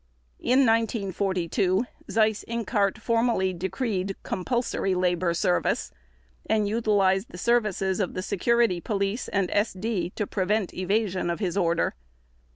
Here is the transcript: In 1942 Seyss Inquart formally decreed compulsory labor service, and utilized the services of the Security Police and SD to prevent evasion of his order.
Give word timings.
In 0.39 0.65
1942 0.65 1.85
Seyss 2.09 2.43
Inquart 2.47 2.97
formally 2.97 3.53
decreed 3.53 4.15
compulsory 4.23 4.95
labor 4.95 5.35
service, 5.35 5.91
and 6.47 6.67
utilized 6.67 7.27
the 7.29 7.37
services 7.37 7.99
of 7.99 8.15
the 8.15 8.23
Security 8.23 8.81
Police 8.81 9.27
and 9.27 9.47
SD 9.49 10.15
to 10.15 10.25
prevent 10.25 10.73
evasion 10.73 11.29
of 11.29 11.39
his 11.39 11.55
order. 11.55 11.93